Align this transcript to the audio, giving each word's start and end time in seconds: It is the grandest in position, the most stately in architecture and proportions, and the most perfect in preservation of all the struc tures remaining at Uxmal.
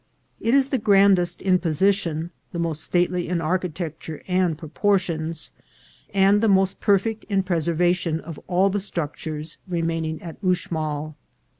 It 0.39 0.55
is 0.55 0.69
the 0.69 0.79
grandest 0.79 1.43
in 1.43 1.59
position, 1.59 2.31
the 2.53 2.57
most 2.57 2.83
stately 2.83 3.27
in 3.29 3.39
architecture 3.39 4.23
and 4.27 4.57
proportions, 4.57 5.51
and 6.11 6.41
the 6.41 6.47
most 6.49 6.79
perfect 6.79 7.23
in 7.25 7.43
preservation 7.43 8.19
of 8.19 8.39
all 8.47 8.71
the 8.71 8.79
struc 8.79 9.15
tures 9.15 9.57
remaining 9.67 10.19
at 10.23 10.41
Uxmal. 10.41 11.13